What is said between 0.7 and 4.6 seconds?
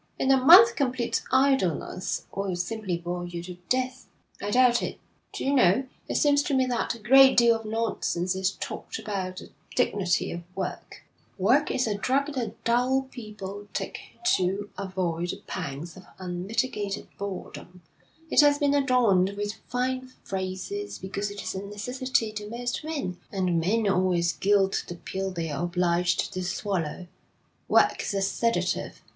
complete idleness will simply bore you to death.' 'I